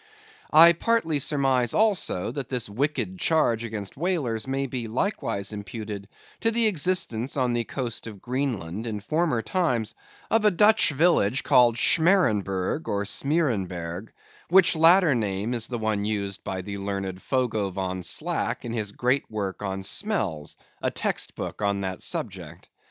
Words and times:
I 0.51 0.73
partly 0.73 1.19
surmise 1.19 1.75
also, 1.75 2.31
that 2.31 2.49
this 2.49 2.67
wicked 2.67 3.19
charge 3.19 3.63
against 3.63 3.95
whalers 3.97 4.47
may 4.47 4.65
be 4.65 4.87
likewise 4.87 5.53
imputed 5.53 6.09
to 6.39 6.49
the 6.49 6.65
existence 6.65 7.37
on 7.37 7.53
the 7.53 7.65
coast 7.65 8.07
of 8.07 8.19
Greenland, 8.19 8.87
in 8.87 8.99
former 8.99 9.43
times, 9.43 9.93
of 10.31 10.43
a 10.43 10.49
Dutch 10.49 10.89
village 10.89 11.43
called 11.43 11.75
Schmerenburgh 11.75 12.87
or 12.87 13.05
Smeerenberg, 13.05 14.09
which 14.49 14.75
latter 14.75 15.13
name 15.13 15.53
is 15.53 15.67
the 15.67 15.77
one 15.77 16.03
used 16.03 16.43
by 16.43 16.61
the 16.63 16.79
learned 16.79 17.21
Fogo 17.21 17.69
Von 17.69 18.01
Slack, 18.01 18.65
in 18.65 18.73
his 18.73 18.91
great 18.93 19.29
work 19.29 19.61
on 19.61 19.83
Smells, 19.83 20.57
a 20.81 20.89
text 20.89 21.35
book 21.35 21.61
on 21.61 21.81
that 21.81 22.01
subject. 22.01 22.69